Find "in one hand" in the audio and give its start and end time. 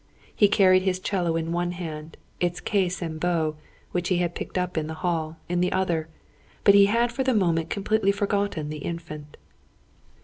1.35-2.17